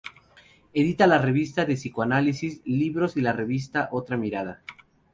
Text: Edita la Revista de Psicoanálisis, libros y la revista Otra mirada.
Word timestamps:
Edita 0.73 1.05
la 1.05 1.19
Revista 1.19 1.63
de 1.65 1.75
Psicoanálisis, 1.75 2.63
libros 2.65 3.15
y 3.17 3.21
la 3.21 3.33
revista 3.33 3.87
Otra 3.91 4.17
mirada. 4.17 4.63